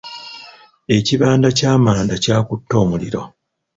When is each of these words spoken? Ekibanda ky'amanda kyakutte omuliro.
Ekibanda 0.97 1.49
ky'amanda 1.57 2.15
kyakutte 2.23 2.73
omuliro. 2.83 3.21